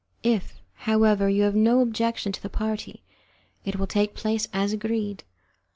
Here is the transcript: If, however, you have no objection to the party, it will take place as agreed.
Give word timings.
If, 0.23 0.59
however, 0.89 1.29
you 1.29 1.43
have 1.43 1.53
no 1.53 1.79
objection 1.79 2.31
to 2.31 2.41
the 2.41 2.49
party, 2.49 3.03
it 3.63 3.75
will 3.75 3.85
take 3.85 4.15
place 4.15 4.47
as 4.51 4.73
agreed. 4.73 5.23